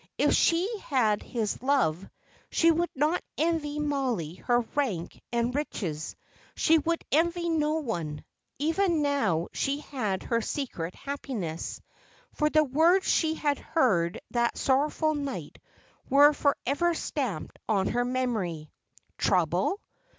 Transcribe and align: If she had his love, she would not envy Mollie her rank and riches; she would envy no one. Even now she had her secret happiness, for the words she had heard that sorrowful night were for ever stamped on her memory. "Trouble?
If 0.17 0.33
she 0.33 0.67
had 0.79 1.21
his 1.21 1.61
love, 1.61 2.09
she 2.49 2.71
would 2.71 2.89
not 2.95 3.21
envy 3.37 3.77
Mollie 3.77 4.33
her 4.33 4.61
rank 4.73 5.21
and 5.31 5.53
riches; 5.53 6.15
she 6.55 6.79
would 6.79 7.03
envy 7.11 7.49
no 7.49 7.73
one. 7.81 8.25
Even 8.57 9.03
now 9.03 9.49
she 9.53 9.81
had 9.81 10.23
her 10.23 10.41
secret 10.41 10.95
happiness, 10.95 11.81
for 12.33 12.49
the 12.49 12.63
words 12.63 13.05
she 13.05 13.35
had 13.35 13.59
heard 13.59 14.19
that 14.31 14.57
sorrowful 14.57 15.13
night 15.13 15.59
were 16.09 16.33
for 16.33 16.57
ever 16.65 16.95
stamped 16.95 17.59
on 17.69 17.85
her 17.89 18.03
memory. 18.03 18.71
"Trouble? 19.19 19.79